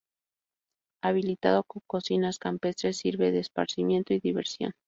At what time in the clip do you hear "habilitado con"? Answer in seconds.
1.03-1.83